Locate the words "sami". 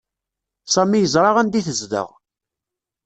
0.73-0.99